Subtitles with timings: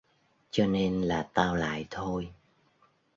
[0.51, 2.31] cho nên là tao lại thôi